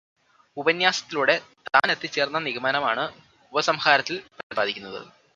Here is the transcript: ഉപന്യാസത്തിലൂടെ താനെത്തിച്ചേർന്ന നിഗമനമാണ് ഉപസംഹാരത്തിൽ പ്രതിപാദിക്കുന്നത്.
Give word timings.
ഉപന്യാസത്തിലൂടെ 0.57 1.35
താനെത്തിച്ചേർന്ന 1.67 2.39
നിഗമനമാണ് 2.39 3.03
ഉപസംഹാരത്തിൽ 3.53 4.17
പ്രതിപാദിക്കുന്നത്. 4.31 4.99